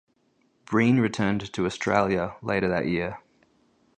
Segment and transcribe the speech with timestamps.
[0.65, 3.19] Breen returned to Australia later that year.